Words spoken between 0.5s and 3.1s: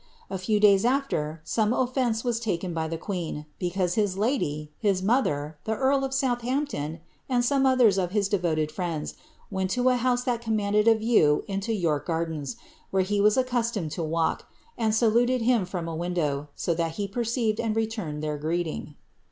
days after, some oflence was taken by the